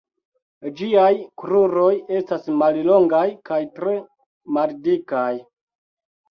[0.77, 1.09] Ĝiaj
[1.41, 3.95] kruroj estas mallongaj kaj tre
[4.59, 5.29] maldikaj.